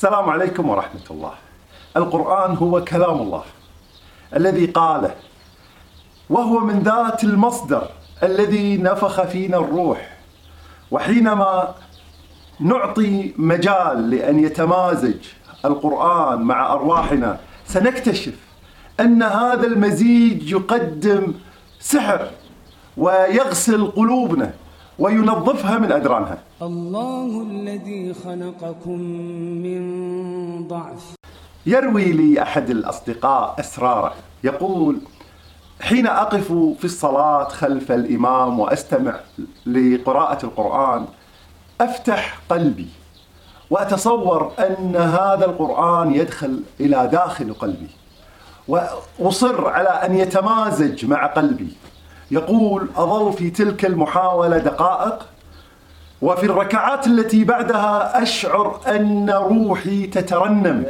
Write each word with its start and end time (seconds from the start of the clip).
السلام 0.00 0.30
عليكم 0.30 0.68
ورحمة 0.68 1.06
الله. 1.10 1.32
القرآن 1.96 2.56
هو 2.56 2.84
كلام 2.84 3.20
الله. 3.20 3.42
الذي 4.36 4.66
قاله 4.66 5.14
وهو 6.30 6.60
من 6.60 6.78
ذات 6.78 7.24
المصدر 7.24 7.88
الذي 8.22 8.76
نفخ 8.76 9.22
فينا 9.22 9.56
الروح. 9.56 10.16
وحينما 10.90 11.74
نعطي 12.60 13.34
مجال 13.36 14.10
لأن 14.10 14.44
يتمازج 14.44 15.20
القرآن 15.64 16.42
مع 16.42 16.72
أرواحنا 16.72 17.38
سنكتشف 17.66 18.34
أن 19.00 19.22
هذا 19.22 19.66
المزيج 19.66 20.52
يقدم 20.52 21.34
سحر 21.80 22.30
ويغسل 22.96 23.86
قلوبنا. 23.86 24.52
وينظفها 25.00 25.78
من 25.78 25.92
أدرانها 25.92 26.38
الله 26.62 27.42
الذي 27.50 28.14
خلقكم 28.14 28.98
من 29.66 30.68
ضعف. 30.68 31.14
يروي 31.66 32.12
لي 32.12 32.42
أحد 32.42 32.70
الأصدقاء 32.70 33.60
أسراره. 33.60 34.12
يقول 34.44 35.00
حين 35.80 36.06
أقف 36.06 36.52
في 36.52 36.84
الصلاة 36.84 37.48
خلف 37.48 37.92
الإمام 37.92 38.60
وأستمع 38.60 39.14
لقراءة 39.66 40.46
القرآن 40.46 41.06
أفتح 41.80 42.38
قلبي 42.48 42.88
وأتصور 43.70 44.52
أن 44.58 44.96
هذا 44.96 45.44
القرآن 45.44 46.14
يدخل 46.14 46.62
إلى 46.80 47.08
داخل 47.12 47.54
قلبي 47.54 47.90
وأصر 48.68 49.68
على 49.68 49.88
أن 49.88 50.18
يتمازج 50.18 51.06
مع 51.06 51.26
قلبي. 51.26 51.72
يقول 52.30 52.88
أظل 52.96 53.32
في 53.32 53.50
تلك 53.50 53.84
المحاولة 53.84 54.58
دقائق 54.58 55.26
وفي 56.22 56.46
الركعات 56.46 57.06
التي 57.06 57.44
بعدها 57.44 58.22
أشعر 58.22 58.80
أن 58.88 59.30
روحي 59.30 60.06
تترنم. 60.06 60.84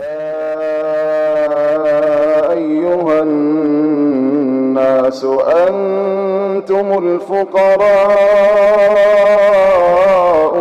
أيها 2.51 3.23
الناس 3.23 4.25
أنتم 5.25 6.99
الفقراء 6.99 7.91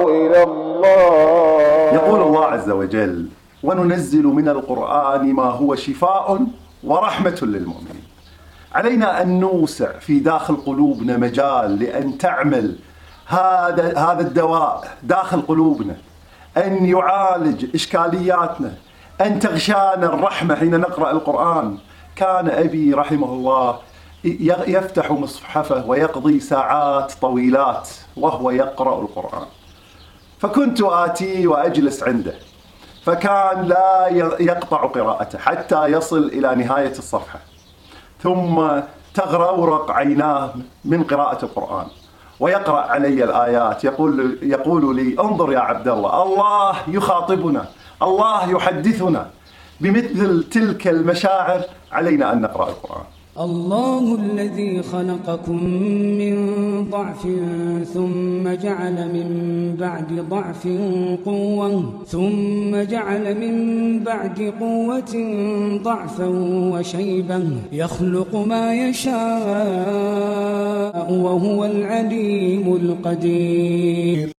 إلى 0.10 0.44
الله. 0.44 1.94
يقول 1.94 2.22
الله 2.22 2.46
عز 2.46 2.70
وجل 2.70 3.28
وننزل 3.64 4.24
من 4.24 4.50
القرآن 4.50 5.34
ما 5.34 5.44
هو 5.44 5.76
شفاء 5.76 6.40
ورحمة 6.84 7.40
للمؤمنين. 7.42 7.99
علينا 8.76 9.22
أن 9.22 9.40
نوسع 9.40 10.00
في 10.00 10.20
داخل 10.20 10.56
قلوبنا 10.56 11.18
مجال 11.18 11.80
لأن 11.80 12.18
تعمل 12.18 12.76
هذا 13.28 13.98
هذا 13.98 14.22
الدواء 14.22 14.98
داخل 15.04 15.42
قلوبنا 15.42 15.96
أن 16.58 16.86
يعالج 16.86 17.76
إشكالياتنا 17.76 18.74
أن 19.22 19.40
تغشانا 19.40 20.06
الرحمة 20.06 20.56
حين 20.56 20.80
نقرأ 20.80 21.12
القرآن. 21.12 21.78
كان 22.16 22.50
أبي 22.50 22.94
رحمه 22.94 23.28
الله 23.28 23.80
يفتح 24.68 25.12
مصحفه 25.12 25.86
ويقضي 25.86 26.40
ساعات 26.40 27.14
طويلات 27.22 27.90
وهو 28.18 28.52
يقرأ 28.52 29.02
القرآن. 29.02 29.48
فكنت 30.40 30.82
آتي 30.82 31.48
وأجلس 31.48 32.04
عنده 32.04 32.34
فكان 33.06 33.64
لا 33.64 34.08
يقطع 34.40 34.86
قراءته 34.86 35.40
حتى 35.40 35.86
يصل 35.86 36.24
إلى 36.24 36.56
نهاية 36.56 36.92
الصفحة. 36.92 37.40
ثم 38.24 38.56
تغرورق 39.14 39.92
عيناه 39.92 40.50
من 40.86 41.04
قراءة 41.04 41.46
القرآن. 41.46 41.86
ويقرأ 42.40 42.80
علي 42.80 43.24
الآيات. 43.24 43.84
يقول 43.84 44.38
يقول 44.42 44.96
لي 44.96 45.16
انظر 45.20 45.52
يا 45.52 45.60
عبد 45.60 45.88
الله 45.88 46.24
الله 46.24 46.76
يخاطبنا 46.88 47.66
الله 48.02 48.52
يحدثنا 48.52 49.30
بمثل 49.82 50.44
تلك 50.44 50.88
المشاعر 50.88 51.62
علينا 51.92 52.34
أن 52.34 52.42
نقرأ 52.42 52.70
القرآن. 52.70 53.06
الله 53.40 54.16
الذي 54.16 54.84
خلقكم 54.84 55.64
من 56.22 56.49
ضعف 57.00 57.24
ثم 57.94 58.46
جعل 58.64 58.98
من 59.16 59.28
بعد 59.80 60.10
ضعف 60.30 60.68
قوة 61.26 62.04
ثم 62.08 62.72
جعل 62.94 63.26
من 63.44 63.56
بعد 64.04 64.54
قوة 64.60 65.14
ضعفا 65.84 66.28
وشيبا 66.74 67.40
يخلق 67.72 68.36
ما 68.36 68.74
يشاء 68.74 69.16
وهو 71.26 71.66
العليم 71.66 72.76
القدير. 72.82 74.39